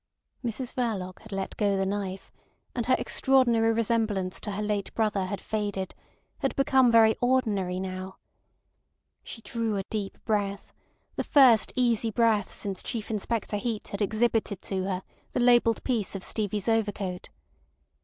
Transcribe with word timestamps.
Mrs 0.43 0.73
Verloc 0.73 1.19
had 1.19 1.31
let 1.31 1.55
go 1.57 1.77
the 1.77 1.85
knife, 1.85 2.31
and 2.73 2.87
her 2.87 2.95
extraordinary 2.97 3.71
resemblance 3.71 4.39
to 4.39 4.53
her 4.53 4.63
late 4.63 4.91
brother 4.95 5.25
had 5.25 5.39
faded, 5.39 5.93
had 6.39 6.55
become 6.55 6.91
very 6.91 7.15
ordinary 7.21 7.79
now. 7.79 8.17
She 9.21 9.43
drew 9.43 9.77
a 9.77 9.83
deep 9.91 10.17
breath, 10.25 10.73
the 11.17 11.23
first 11.23 11.71
easy 11.75 12.09
breath 12.09 12.51
since 12.51 12.81
Chief 12.81 13.11
Inspector 13.11 13.55
Heat 13.57 13.89
had 13.89 14.01
exhibited 14.01 14.59
to 14.63 14.85
her 14.85 15.03
the 15.33 15.39
labelled 15.39 15.83
piece 15.83 16.15
of 16.15 16.23
Stevie's 16.23 16.67
overcoat. 16.67 17.29